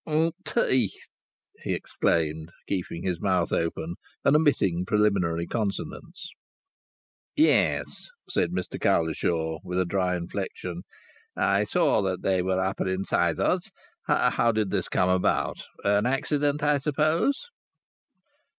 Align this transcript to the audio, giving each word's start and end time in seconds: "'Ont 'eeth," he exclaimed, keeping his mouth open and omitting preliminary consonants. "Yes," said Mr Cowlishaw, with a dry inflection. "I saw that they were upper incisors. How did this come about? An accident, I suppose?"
"'Ont 0.07 0.33
'eeth," 0.57 1.09
he 1.61 1.75
exclaimed, 1.75 2.49
keeping 2.67 3.03
his 3.03 3.21
mouth 3.21 3.51
open 3.53 3.93
and 4.25 4.35
omitting 4.35 4.83
preliminary 4.83 5.45
consonants. 5.45 6.31
"Yes," 7.35 8.07
said 8.27 8.49
Mr 8.49 8.81
Cowlishaw, 8.81 9.59
with 9.63 9.77
a 9.79 9.85
dry 9.85 10.15
inflection. 10.15 10.81
"I 11.37 11.65
saw 11.65 12.01
that 12.01 12.23
they 12.23 12.41
were 12.41 12.59
upper 12.59 12.87
incisors. 12.87 13.69
How 14.07 14.51
did 14.51 14.71
this 14.71 14.89
come 14.89 15.09
about? 15.09 15.61
An 15.83 16.07
accident, 16.07 16.63
I 16.63 16.79
suppose?" 16.79 17.39